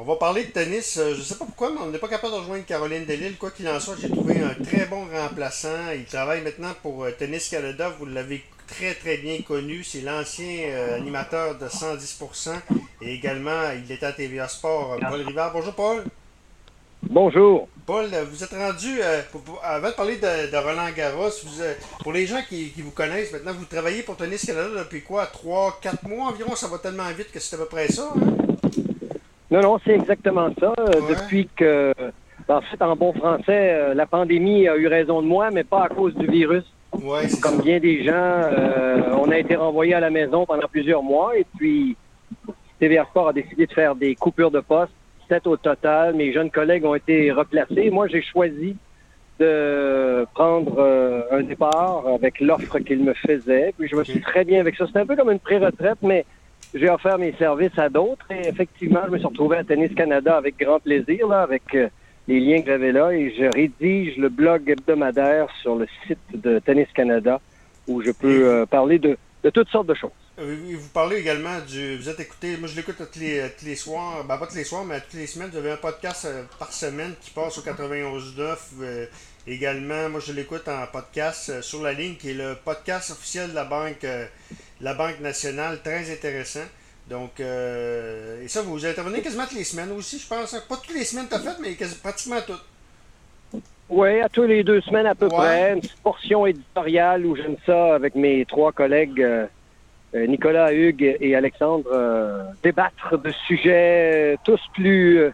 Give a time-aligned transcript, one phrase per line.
[0.00, 0.96] On va parler de tennis.
[0.96, 3.36] Euh, je ne sais pas pourquoi, mais on n'est pas capable de rejoindre Caroline Delille.
[3.36, 5.90] Quoi qu'il en soit, j'ai trouvé un très bon remplaçant.
[5.94, 7.92] Il travaille maintenant pour euh, Tennis Canada.
[7.98, 9.84] Vous l'avez très très bien connu.
[9.84, 12.50] C'est l'ancien euh, animateur de 110%.
[13.02, 14.96] Et également, il était à TVA Sport.
[15.06, 15.52] Paul Rivard.
[15.52, 16.04] Bonjour Paul.
[17.02, 17.68] Bonjour.
[17.84, 19.02] Paul, vous êtes rendu,
[19.62, 21.30] avant de parler de, Roland Garros,
[22.02, 25.24] pour les gens qui, vous connaissent maintenant, vous travaillez pour Tennis Canada depuis quoi?
[25.26, 26.54] 3-4 mois environ?
[26.54, 28.14] Ça va tellement vite que c'est à peu près ça.
[28.16, 28.49] Hein?
[29.50, 30.72] Non, non, c'est exactement ça.
[30.78, 31.92] Euh, depuis que,
[32.46, 35.64] ben, en fait, en bon français, euh, la pandémie a eu raison de moi, mais
[35.64, 36.64] pas à cause du virus.
[37.02, 41.02] Ouais, Comme bien des gens, euh, on a été renvoyé à la maison pendant plusieurs
[41.02, 41.96] mois et puis
[42.78, 44.92] TVA Sport a décidé de faire des coupures de poste,
[45.28, 46.14] sept au total.
[46.14, 47.90] Mes jeunes collègues ont été replacés.
[47.90, 48.76] Moi, j'ai choisi
[49.38, 53.72] de prendre un départ avec l'offre qu'ils me faisaient.
[53.78, 54.86] Puis je me suis très bien avec ça.
[54.92, 56.24] C'est un peu comme une pré-retraite, mais
[56.74, 60.36] j'ai offert mes services à d'autres et effectivement, je me suis retrouvé à Tennis Canada
[60.36, 61.88] avec grand plaisir, là, avec euh,
[62.28, 66.58] les liens que j'avais là et je rédige le blog hebdomadaire sur le site de
[66.60, 67.40] Tennis Canada
[67.88, 70.10] où je peux euh, parler de, de, toutes sortes de choses.
[70.38, 71.96] Vous parlez également du.
[71.96, 74.64] Vous êtes écouté, moi je l'écoute tous les, tous les soirs, ben pas tous les
[74.64, 75.50] soirs, mais toutes les semaines.
[75.50, 79.08] Vous avez un podcast euh, par semaine qui passe au 91.9.
[79.48, 83.54] également, moi je l'écoute en podcast sur la ligne, qui est le podcast officiel de
[83.56, 84.06] la Banque
[84.80, 86.66] la Banque nationale, très intéressant.
[87.08, 90.54] Donc, euh, et ça, vous intervenez quasiment toutes les semaines aussi, je pense.
[90.54, 90.62] Hein.
[90.68, 93.62] Pas toutes les semaines, t'as fait, mais pratiquement toutes.
[93.88, 95.74] Oui, à tous les deux semaines à peu près.
[95.74, 99.46] Une portion éditoriale où j'aime ça avec mes trois collègues, euh,
[100.14, 101.90] euh, Nicolas, Hugues et Alexandre,
[102.62, 105.32] débattre de sujets tous plus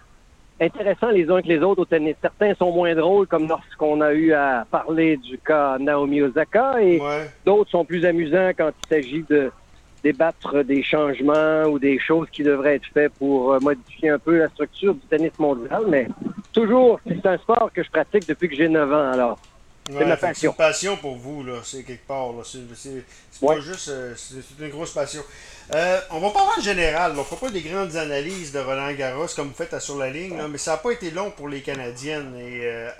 [0.61, 2.17] intéressants les uns que les autres au tennis.
[2.21, 7.01] Certains sont moins drôles, comme lorsqu'on a eu à parler du cas Naomi Osaka, et
[7.45, 9.51] d'autres sont plus amusants quand il s'agit de
[10.03, 14.39] débattre des changements ou des choses qui devraient être faites pour euh, modifier un peu
[14.39, 15.83] la structure du tennis mondial.
[15.89, 16.07] Mais
[16.53, 19.11] toujours, c'est un sport que je pratique depuis que j'ai 9 ans.
[19.11, 19.39] Alors,
[19.87, 20.34] c'est ma passion.
[20.34, 21.61] C'est une passion pour vous, là.
[21.65, 22.29] C'est quelque part.
[22.45, 22.61] C'est
[23.41, 23.89] pas juste.
[23.89, 25.23] Euh, c'est une grosse passion.
[25.74, 27.13] Euh, on va pas en général.
[27.13, 29.97] On ne fera pas des grandes analyses de Roland Garros comme vous faites à sur
[29.97, 32.91] la ligne, mais ça n'a pas été long pour les Canadiennes et euh,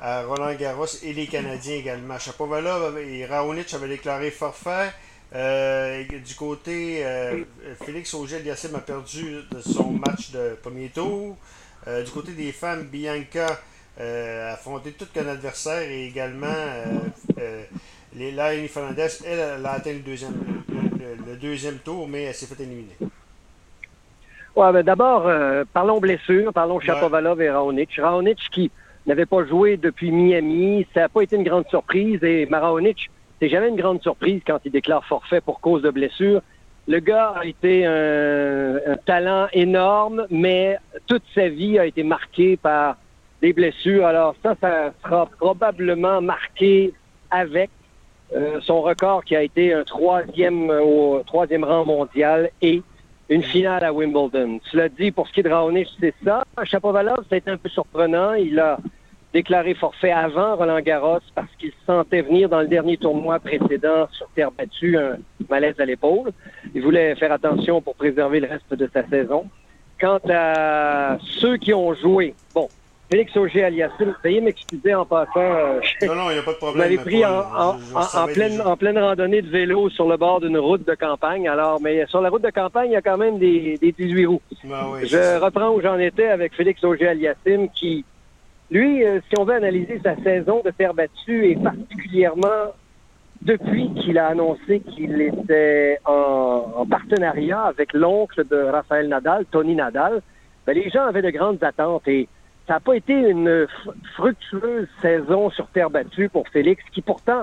[0.00, 2.18] à, Roland Garros et les Canadiens également.
[2.18, 4.92] Chapovalov et Raonic avaient déclaré forfait.
[5.32, 7.04] du côté,
[7.84, 11.36] Félix Auger-Aliassime a perdu de son match de premier tour.
[11.86, 13.60] du côté des femmes, Bianca
[13.98, 16.84] euh, affronter tout qu'un adversaire et également euh,
[17.38, 17.62] euh,
[18.14, 20.32] les Fernandez, elle, a atteint le deuxième,
[21.26, 22.96] le, deuxième tour, mais elle s'est fait éliminer.
[24.56, 25.30] Ouais, ben d'abord,
[25.72, 27.90] parlons blessure, parlons Chapovalov et Raonic.
[27.98, 28.70] Raonic qui
[29.06, 33.48] n'avait pas joué depuis Miami, ça n'a pas été une grande surprise et Raonic, c'est
[33.48, 36.42] jamais une grande surprise quand il déclare forfait pour cause de blessure.
[36.88, 42.56] Le gars a été un, un talent énorme, mais toute sa vie a été marquée
[42.56, 42.96] par
[43.40, 44.06] des blessures.
[44.06, 46.92] Alors ça, ça sera probablement marqué
[47.30, 47.70] avec
[48.34, 52.82] euh, son record qui a été un troisième euh, au troisième rang mondial et
[53.28, 54.60] une finale à Wimbledon.
[54.70, 56.44] Cela dit, pour ce qui est de Raonic, c'est ça.
[56.64, 58.34] Chapovalov, ça a été un peu surprenant.
[58.34, 58.78] Il a
[59.32, 64.28] déclaré forfait avant Roland Garros parce qu'il sentait venir dans le dernier tournoi précédent sur
[64.34, 65.18] terre battue un
[65.48, 66.32] malaise à l'épaule.
[66.74, 69.46] Il voulait faire attention pour préserver le reste de sa saison.
[70.00, 72.68] Quant à ceux qui ont joué, bon,
[73.10, 75.30] Félix Auger aliassime, veuillez m'excuser en passant.
[75.36, 76.74] Euh, non, non, il n'y a pas de problème.
[76.74, 80.86] Vous m'avez pris en, pleine, en, pleine, randonnée de vélo sur le bord d'une route
[80.86, 81.48] de campagne.
[81.48, 84.26] Alors, mais sur la route de campagne, il y a quand même des, des 18
[84.26, 84.40] roues.
[84.62, 88.04] Ben Je reprends où j'en étais avec Félix Auger aliassime qui,
[88.70, 92.74] lui, euh, si on veut analyser sa saison de terre battue et particulièrement
[93.42, 99.74] depuis qu'il a annoncé qu'il était en, en partenariat avec l'oncle de Raphaël Nadal, Tony
[99.74, 100.22] Nadal,
[100.64, 102.28] ben, les gens avaient de grandes attentes et
[102.70, 103.66] ça n'a pas été une
[104.14, 107.42] fructueuse saison sur terre battue pour Félix, qui pourtant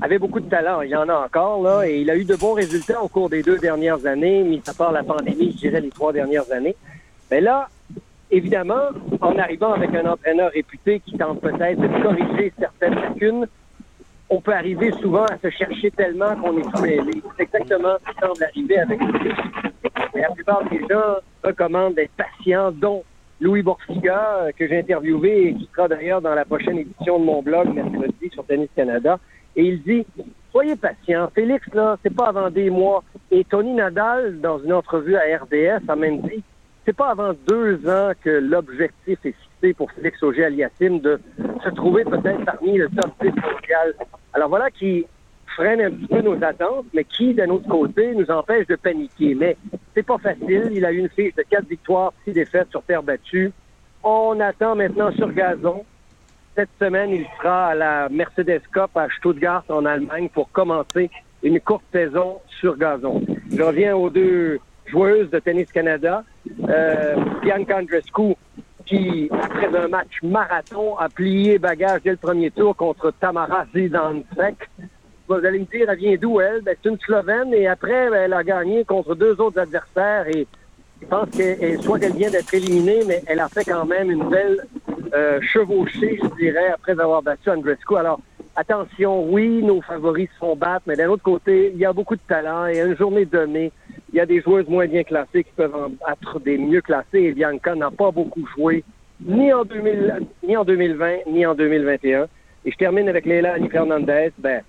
[0.00, 0.80] avait beaucoup de talent.
[0.80, 3.42] Il en a encore, là, et il a eu de bons résultats au cours des
[3.42, 6.74] deux dernières années, mis à part la pandémie, je dirais les trois dernières années.
[7.30, 7.68] Mais là,
[8.30, 8.88] évidemment,
[9.20, 13.46] en arrivant avec un entraîneur réputé qui tente peut-être de corriger certaines lacunes,
[14.30, 17.22] on peut arriver souvent à se chercher tellement qu'on est mêlé.
[17.36, 19.36] C'est exactement ce qui semble arriver avec Félix.
[20.14, 23.04] La plupart des gens recommandent d'être patients, dont
[23.40, 27.24] Louis Borsiga, euh, que j'ai interviewé et qui sera d'ailleurs dans la prochaine édition de
[27.24, 29.18] mon blog mercredi sur Tennis Canada.
[29.56, 30.06] Et il dit
[30.52, 31.28] Soyez patient.
[31.34, 33.02] Félix, là, c'est pas avant des mois.
[33.32, 36.44] Et Tony Nadal, dans une entrevue à RDS, a même dit
[36.84, 41.18] c'est pas avant deux ans que l'objectif est fixé pour Félix Auger aliassime de
[41.64, 43.94] se trouver peut-être parmi le top 10 mondial.
[44.34, 45.06] Alors voilà qui
[45.54, 49.34] freine un petit peu nos attentes, mais qui, d'un autre côté, nous empêche de paniquer.
[49.34, 49.56] Mais
[49.94, 50.70] c'est pas facile.
[50.72, 53.52] Il a eu une fiche de quatre victoires, six défaites sur terre battue.
[54.02, 55.84] On attend maintenant sur gazon.
[56.54, 61.10] Cette semaine, il sera à la Mercedes Cup à Stuttgart en Allemagne pour commencer
[61.42, 63.22] une courte saison sur gazon.
[63.50, 66.22] Je reviens aux deux joueuses de Tennis Canada.
[66.68, 68.34] Euh, Bianca Andrescu,
[68.86, 74.70] qui, après un match marathon, a plié bagage dès le premier tour contre Tamara Zidansek.
[75.26, 76.60] Vous allez me dire, elle vient d'où, elle?
[76.60, 80.46] Ben, c'est une Slovène, et après, ben, elle a gagné contre deux autres adversaires, et
[81.00, 84.28] je pense qu'elle, soit qu'elle vient d'être éliminée, mais elle a fait quand même une
[84.28, 84.66] belle
[85.14, 87.96] euh, chevauchée, je dirais, après avoir battu Andrescu.
[87.96, 88.20] Alors,
[88.54, 92.16] attention, oui, nos favoris se font battre, mais d'un autre côté, il y a beaucoup
[92.16, 93.72] de talent, et une journée donnée,
[94.12, 97.22] il y a des joueuses moins bien classées qui peuvent en battre des mieux classées,
[97.22, 98.84] et Bianca n'a pas beaucoup joué,
[99.24, 102.26] ni en, 2000, ni en 2020, ni en 2021.
[102.66, 104.32] Et je termine avec Leila Annie Fernandez.
[104.38, 104.62] Ben,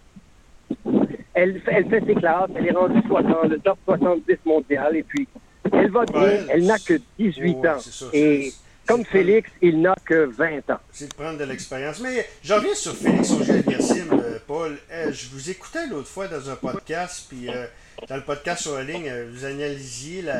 [1.34, 5.28] elle, elle fait ses classes, elle est rendue 60, le top 70 mondial, et puis
[5.72, 7.80] elle va bien, Ouais, elle n'a que 18 ouais, ans.
[7.80, 8.52] ça, et
[8.88, 10.80] comme Félix, il n'a que 20 ans.
[10.92, 12.00] C'est de prendre de l'expérience.
[12.02, 14.78] Mais j'en reviens sur Félix Auger-Aliassime, euh, Paul.
[14.92, 17.66] Euh, je vous écoutais l'autre fois dans un podcast, puis euh,
[18.08, 20.40] dans le podcast sur la ligne, vous analysiez la,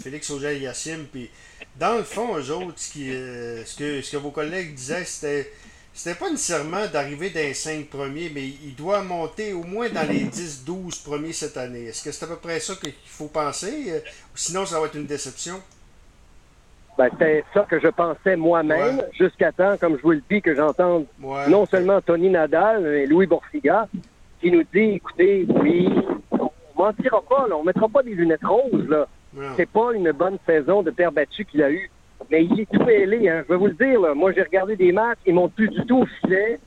[0.00, 1.30] Félix Auger-Aliassime, puis
[1.78, 5.04] dans le fond, eux autres, ce, qui, euh, ce, que, ce que vos collègues disaient,
[5.04, 5.50] c'était
[5.98, 10.06] c'était pas nécessairement d'arriver dans les 5 premiers, mais il doit monter au moins dans
[10.08, 11.86] les 10-12 premiers cette année.
[11.86, 13.86] Est-ce que c'est à peu près ça qu'il faut penser?
[13.90, 13.98] Euh,
[14.34, 15.56] sinon, ça va être une déception?
[16.96, 19.04] Ben, c'est ça que je pensais moi-même, Ouais.
[19.18, 21.48] jusqu'à temps, comme je vous le dis, que j'entende Ouais.
[21.48, 23.88] non seulement Tony Nadal, mais Louis Borsiga,
[24.40, 25.88] qui nous dit, écoutez, oui,
[26.30, 29.08] on mentira pas, là, on mettra pas des lunettes roses, là.
[29.56, 31.90] C'est pas une bonne saison de terre battue qu'il a eue.
[32.30, 33.42] Mais il est tout mêlé, hein.
[33.46, 34.14] Je vais vous le dire, là.
[34.14, 36.58] Moi, j'ai regardé des matchs, ils montent plus du tout au filet.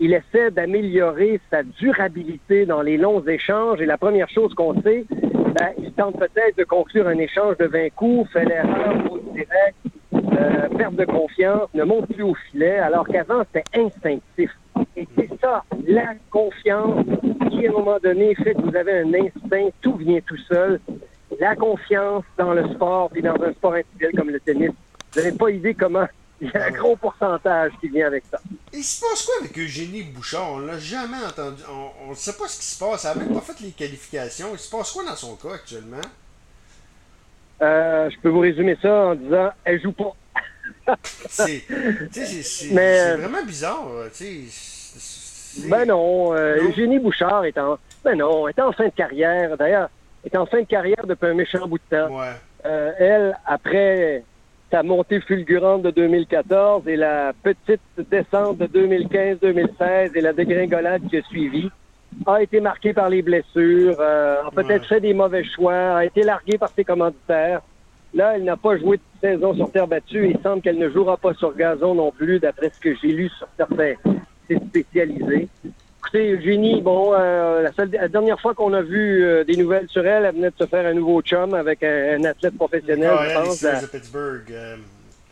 [0.00, 3.80] Il essaie d'améliorer sa durabilité dans les longs échanges.
[3.80, 5.04] Et la première chose qu'on sait,
[5.54, 9.76] ben, il tente peut-être de conclure un échange de 20 coups, fait l'erreur, faute direct,
[10.14, 14.50] euh, perte de confiance, ne monte plus au filet, alors qu'avant, c'était instinctif.
[14.96, 17.04] Et c'est ça, la confiance,
[17.50, 20.80] qui à un moment donné fait que vous avez un instinct, tout vient tout seul.
[21.40, 24.70] La confiance dans le sport, puis dans un sport individuel comme le tennis,
[25.14, 26.06] vous n'avez pas idée comment
[26.40, 28.38] il y a un gros pourcentage qui vient avec ça.
[28.72, 30.52] Il se passe quoi avec Eugénie Bouchard?
[30.52, 31.62] On l'a jamais entendu.
[32.06, 33.04] On ne sait pas ce qui se passe.
[33.04, 34.48] Elle n'a même pas fait les qualifications.
[34.52, 36.00] Il se passe quoi dans son cas actuellement?
[37.62, 40.14] Euh, je peux vous résumer ça en disant, elle joue pas.
[41.28, 43.86] C'est euh, vraiment bizarre.
[44.12, 46.68] c'est- Ben non, euh, Non.
[46.70, 49.56] Eugénie Bouchard est en, ben non, est en fin de carrière.
[49.56, 49.88] D'ailleurs,
[50.24, 52.18] est en fin de carrière depuis un méchant bout de temps.
[52.18, 52.32] Ouais.
[52.66, 54.24] Euh, elle, après
[54.70, 57.80] sa montée fulgurante de 2014 et la petite
[58.10, 61.70] descente de 2015-2016 et la dégringolade qui a suivi,
[62.26, 64.88] a été marquée par les blessures, euh, a peut-être Ouais.
[64.88, 67.60] fait des mauvais choix, a été larguée par ses commanditaires.
[68.14, 70.88] Là, elle n'a pas joué de saison sur terre battue et il semble qu'elle ne
[70.90, 73.94] jouera pas sur gazon non plus, d'après ce que j'ai lu sur certains
[74.48, 75.48] sites spécialisés.
[76.04, 79.88] Écoutez, Eugénie, bon, euh, la, seule- la dernière fois qu'on a vu euh, des nouvelles
[79.88, 83.10] sur elle, elle venait de se faire un nouveau chum avec un, un athlète professionnel,
[83.18, 83.64] Ah, je pense.
[83.64, 84.42] À- de Pittsburgh.
[84.50, 84.76] euh,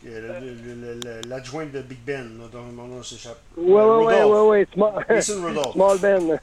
[0.07, 3.37] euh, L'adjoint de Big Ben, là, dont mon nom s'échappe.
[3.57, 4.31] Euh, ouais, Rudolph.
[4.33, 5.71] ouais, ouais, Small, Mason Rudolph.
[5.73, 6.39] Small Ben.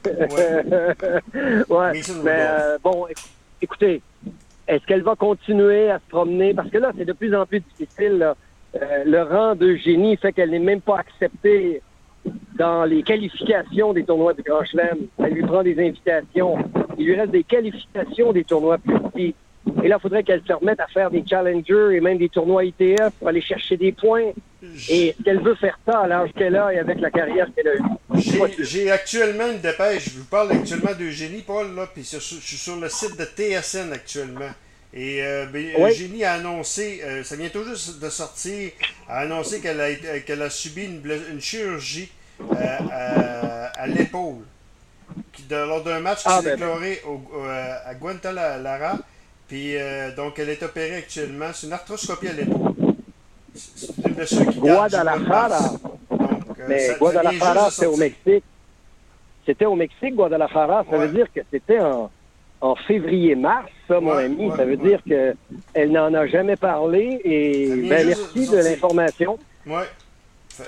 [1.69, 1.93] ouais.
[1.93, 3.27] Mason Mais euh, bon, éc-
[3.61, 4.01] écoutez,
[4.67, 6.53] est-ce qu'elle va continuer à se promener?
[6.53, 8.17] Parce que là, c'est de plus en plus difficile.
[8.19, 8.35] là.
[8.81, 11.81] Euh, le rang de génie fait qu'elle n'est même pas acceptée
[12.57, 15.07] dans les qualifications des tournois de Grand Chelem.
[15.19, 16.57] Elle lui prend des invitations.
[16.97, 19.35] Il lui reste des qualifications des tournois plus petits.
[19.83, 22.63] Et là, il faudrait qu'elle se remette à faire des challengers et même des tournois
[22.65, 24.31] ITF pour aller chercher des points.
[24.89, 27.67] Et est-ce qu'elle veut faire ça à l'âge qu'elle a et avec la carrière qu'elle
[27.67, 28.59] a eue?
[28.59, 30.09] J'ai- actuellement une dépêche.
[30.13, 33.91] Je vous parle actuellement d'Eugénie, Paul, là, puis je suis sur le site de TSN
[33.93, 34.49] actuellement.
[34.93, 35.91] Et euh, ben, Oui.
[35.91, 38.71] Eugénie a annoncé, euh, ça vient tout juste de sortir,
[39.07, 44.43] a annoncé qu'elle a, été- qu'elle a subi une, chirurgie euh, à, à l'épaule.
[45.49, 48.97] Lors d'un match qui Ah, s'est ben, déclaré au- euh, à Guantanamara.
[49.47, 51.49] Puis euh, donc elle est opérée actuellement.
[51.53, 52.73] C'est une arthroscopie à l'épaule.
[53.53, 54.59] C'est une blessure qui.
[54.59, 55.59] Guadalajara.
[56.09, 57.97] Donc, euh, Mais ça- Guadalajara, c'est au.
[57.97, 58.43] Mexique.
[59.45, 60.85] C'était au Mexique, Guadalajara.
[60.89, 61.07] Ça Ouais.
[61.07, 62.09] veut dire que c'était en,
[62.61, 64.45] en février-mars, ça, mon Ouais, ami.
[64.47, 64.89] ouais, ça veut ouais.
[64.89, 67.19] dire qu'elle n'en a jamais parlé.
[67.23, 69.37] Et ben, merci de l'information.
[69.65, 69.83] Ouais.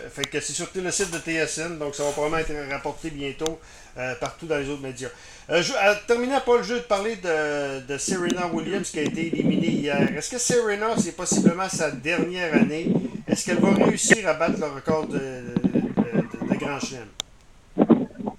[0.10, 3.60] Fait, que c'est sur le site de TSN, donc ça va probablement être rapporté bientôt
[3.98, 5.10] euh, partout dans les autres médias.
[5.52, 9.04] Euh, je, à terminer, Paul, je veux te parler de, de Serena Williams qui a
[9.04, 10.02] été éliminée hier.
[10.18, 12.88] Est-ce que Serena, c'est possiblement sa dernière année?
[13.28, 17.08] Est-ce qu'elle va réussir à battre le record de, de, de- Grand Chelem?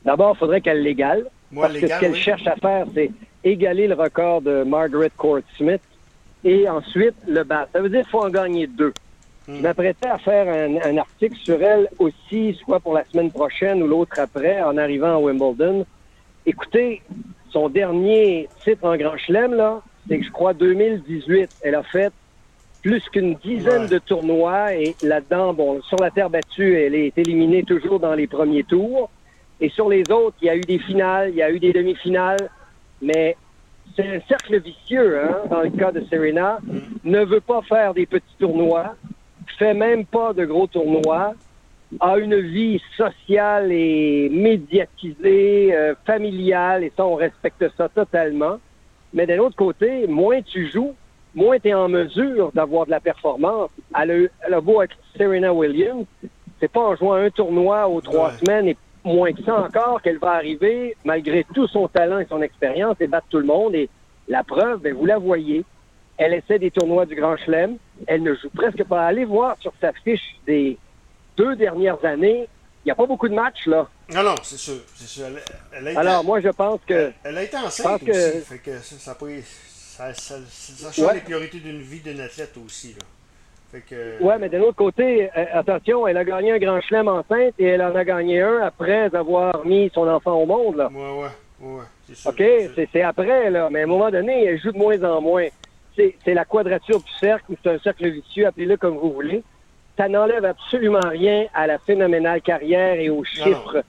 [0.05, 1.25] D'abord, il faudrait qu'elle l'égale.
[1.53, 2.21] Moi, Parce que légal, ce qu'elle oui.
[2.21, 3.11] cherche à faire, c'est
[3.45, 5.83] égaler le record de Margaret Court Smith,
[6.45, 7.71] et ensuite le battre.
[7.73, 8.93] Ça veut dire qu'il faut en gagner deux.
[9.47, 13.83] Je m'apprêtais à faire un, un, article sur elle aussi, soit pour la semaine prochaine
[13.83, 15.85] ou l'autre après, en arrivant à Wimbledon.
[16.47, 17.03] Écoutez,
[17.51, 21.51] son dernier titre en Grand Chelem, là, c'est que je crois 2018.
[21.63, 22.13] Elle a fait
[22.83, 23.89] plus qu'une dizaine Ouais.
[23.89, 28.27] de tournois et là-dedans, bon, sur la terre battue, elle est éliminée toujours dans les
[28.27, 29.11] premiers tours.
[29.61, 31.73] Et sur les autres, il y a eu des finales, il y a eu des
[31.73, 32.51] demi-finales,
[33.05, 33.37] mais
[33.95, 36.59] c'est un cercle vicieux, hein, dans le cas de Serena.
[37.05, 38.97] Ne veut pas faire des petits tournois,
[39.59, 41.35] fait même pas de gros tournois,
[42.01, 48.57] a une vie sociale et médiatisée, euh, familiale, et ça, on respecte ça totalement.
[49.13, 50.95] Mais d'un autre côté, moins tu joues,
[51.35, 53.71] moins tu es en mesure d'avoir de la performance.
[54.01, 54.15] Elle a,
[54.47, 56.05] elle a beau avec Serena Williams,
[56.59, 58.39] c'est pas en jouant un tournoi aux trois Ouais.
[58.45, 62.41] semaines et moins que ça encore qu'elle va arriver, malgré tout son talent et son
[62.43, 63.75] expérience, et battre tout le monde.
[63.75, 63.89] Et
[64.29, 65.65] la preuve, ben, vous la voyez.
[66.17, 67.77] Elle essaie des tournois du Grand Chelem.
[68.07, 69.07] Elle ne joue presque pas.
[69.07, 70.79] Allez voir sur sa fiche des
[71.37, 72.49] deux dernières années.
[72.85, 73.89] Il n'y a pas beaucoup de matchs, là.
[74.13, 74.75] Non, non, c'est sûr.
[75.19, 75.43] Elle,
[75.77, 76.93] elle a été, Alors, moi, je pense que...
[76.95, 78.41] elle, elle a été enceinte que- aussi.
[78.45, 79.17] Fait que ça,
[80.93, 81.15] change Ouais.
[81.15, 82.89] les priorités d'une vie d'une athlète aussi.
[82.95, 83.05] Là.
[83.81, 87.55] Que, Ouais, mais d'un autre côté, euh, attention, elle a gagné un grand chelem enceinte
[87.59, 90.89] et elle en a gagné un après avoir mis son enfant au monde, là.
[90.93, 91.29] Ouais,
[91.61, 92.31] ouais, sûr.
[92.31, 92.43] OK?
[92.93, 93.69] C'est après, là.
[93.71, 95.47] Mais à un moment donné, elle joue de moins en moins.
[95.97, 99.43] C'est la quadrature du cercle ou c'est un cercle vicieux, appelez-le comme vous voulez.
[99.97, 103.85] Ça n'enlève absolument rien à la phénoménale carrière et aux chiffres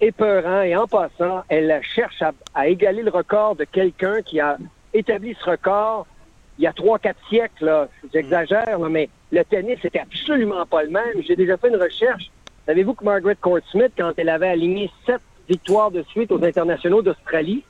[0.00, 0.62] épeurants.
[0.62, 4.58] Et en passant, elle cherche à, à égaler le record de quelqu'un qui a
[4.92, 6.06] établi ce record
[6.58, 7.64] il y a trois, quatre siècles.
[7.64, 7.88] là.
[8.12, 11.22] J'exagère, là, mais le tennis, c'était absolument pas le même.
[11.26, 12.30] J'ai déjà fait une recherche.
[12.66, 17.02] Savez-vous que Margaret Court Smith, quand elle avait aligné sept victoires de suite aux internationaux
[17.02, 17.64] d'Australie,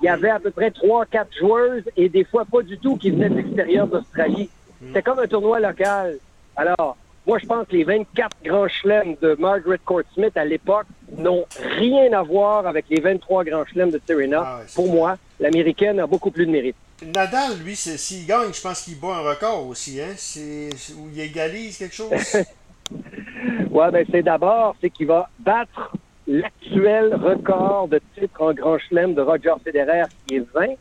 [0.00, 2.96] il y avait à peu près trois, quatre joueuses et des fois pas du tout
[2.96, 4.50] qui venaient de l'extérieur d'Australie.
[4.84, 6.18] C'était comme un tournoi local.
[6.56, 10.86] Alors, moi, je pense que les 24 grands chelems de Margaret Court Smith à l'époque
[11.16, 11.44] n'ont
[11.78, 14.42] rien à voir avec les 23 grands chelems de Serena.
[14.44, 14.92] Ah Pour ça.
[14.92, 16.76] moi, l'américaine a beaucoup plus de mérite.
[17.14, 20.12] Nadal, lui, c'est- s'il gagne, je pense qu'il bat un record aussi, hein?
[20.16, 22.10] C'est, c'est- où il égalise quelque chose.
[23.70, 25.92] Ouais, ben c'est d'abord, c'est qu'il va battre
[26.26, 30.74] l'actuel record de titre en Grand Chelem de Roger Federer, qui est 20.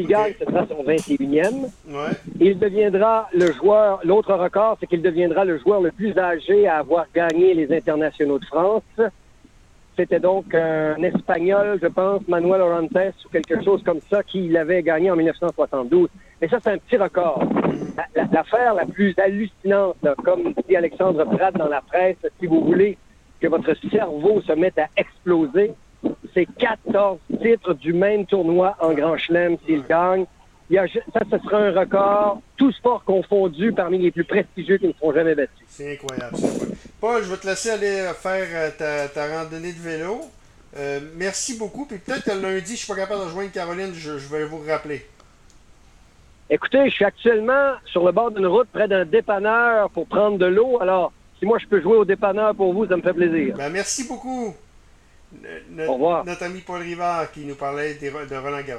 [0.00, 1.68] Gagne, ce sera son 21e.
[1.88, 2.10] ouais.
[2.40, 6.78] Il deviendra le joueur, l'autre record, c'est qu'il deviendra le joueur le plus âgé à
[6.78, 8.82] avoir gagné les internationaux de France.
[9.96, 12.90] C'était donc un Espagnol, je pense, Manuel Orantes
[13.26, 16.08] ou quelque chose comme ça, qui l'avait gagné en 1972.
[16.40, 17.44] Mais ça, c'est un petit record.
[17.96, 22.46] La- la- L'affaire la plus hallucinante, là, comme dit Alexandre Pratt dans la presse, si
[22.46, 22.96] vous voulez
[23.38, 25.72] que votre cerveau se mette à exploser,
[26.34, 30.24] c'est 14 titres du même tournoi en Grand Chelem s'il gagne.
[30.70, 34.78] Il y a, ça, ce sera un record, tout sport confondu, parmi les plus prestigieux
[34.78, 35.66] qui ne seront jamais battus.
[35.68, 36.36] C'est incroyable.
[37.00, 40.20] Paul, je vais te laisser aller euh, faire euh, ta, ta randonnée de vélo.
[40.76, 41.84] Euh, merci beaucoup.
[41.84, 44.62] Puis peut-être que lundi, je suis pas capable de rejoindre Caroline, je, je vais vous
[44.66, 45.04] rappeler.
[46.48, 50.46] Écoutez, je suis actuellement sur le bord d'une route près d'un dépanneur pour prendre de
[50.46, 50.78] l'eau.
[50.80, 53.56] Alors, si moi je peux jouer au dépanneur pour vous, ça me fait plaisir.
[53.56, 54.54] Ben, merci beaucoup.
[55.86, 56.24] Au revoir.
[56.24, 58.70] Notre ami Paul Rivard qui nous parlait de Roland Garros.